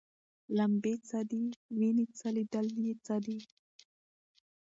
لمبې 0.57 0.95
څه 1.07 1.19
دي 1.31 1.43
ویني 1.77 2.05
څه 2.17 2.27
لیدل 2.35 2.67
یې 2.85 2.93
څه 3.05 3.15
دي 3.25 3.37